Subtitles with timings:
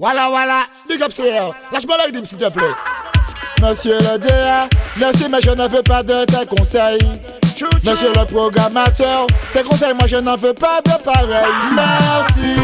[0.00, 1.52] Voilà, voilà, big up CR.
[1.72, 2.62] Lâche-moi la s'il te plaît.
[3.60, 7.00] Monsieur le DA, merci, mais je ne veux pas de tes conseils.
[7.84, 11.44] Monsieur le programmateur, tes conseils, moi je n'en veux pas de pareil.
[11.74, 12.54] Merci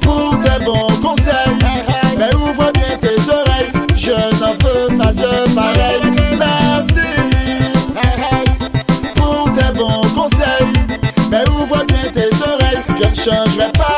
[0.00, 1.58] pour tes bons conseils.
[2.16, 6.00] Mais ouvre bien tes oreilles, je n'en veux pas de pareil.
[6.38, 7.06] Merci
[9.14, 10.72] pour tes bons conseils.
[11.30, 13.93] Mais ouvre bien tes oreilles, je ne changerai pas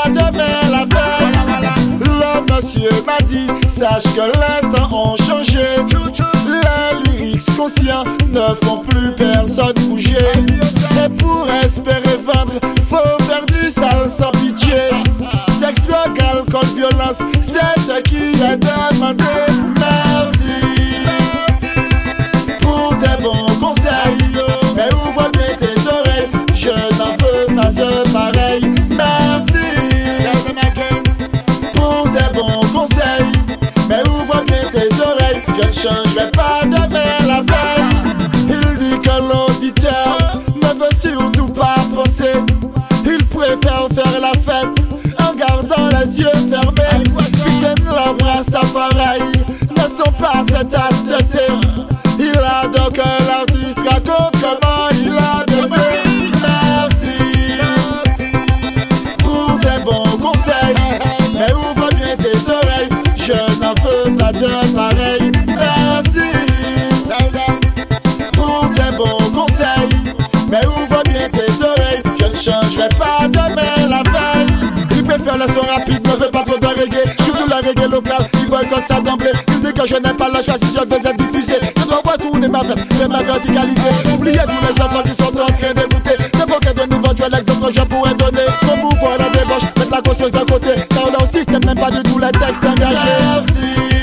[2.56, 5.76] monsieur m'a dit, sache que les temps ont changé.
[6.48, 10.16] Les lyrics conscients ne font plus personne bouger.
[11.04, 14.90] Et pour espérer vendre, faut faire du sale sans pitié.
[15.60, 19.45] Sexe, drogue, alcool, violence, c'est ce qui est demandé.
[35.86, 38.16] Changerai pas demain la veille.
[38.48, 40.18] Il dit que l'auditeur
[40.56, 42.32] ne veut surtout pas penser.
[43.04, 44.74] Il préfère faire la fête
[45.20, 47.04] en gardant les yeux fermés.
[47.04, 49.32] Putain, la Rastafari
[49.70, 51.46] ne sont pas de thé.
[52.18, 56.06] Il a donc l'artiste raconte comment il a baisé.
[63.26, 65.25] Je n'en veux pas de pareil.
[75.36, 77.14] Le son rapide, ne veut pas trop de reggae.
[77.22, 78.26] Surtout la reggae locale,
[78.88, 79.32] ça d'emblée.
[79.48, 81.58] Il dit que je n'aime pas la choix si je faisais diffuser.
[81.76, 83.82] Je dois pas tourner ma veste, c'est ma verticalité.
[84.14, 86.16] Oubliez tous les enfants qui sont en train d'écouter.
[86.34, 88.46] C'est pour que de nouveaux tu l'exemple que je pourrais donner.
[88.62, 90.70] Pour mouvoir la débauche, mettre la conscience d'un côté.
[90.88, 93.95] Car leur système n'aime pas du tout les textes engagés.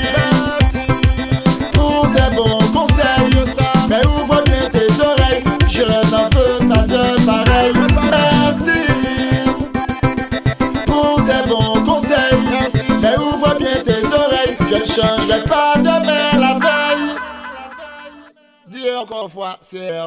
[14.74, 17.16] Je ne changerai pas demain la veille.
[18.66, 20.00] Dis encore fois, c'est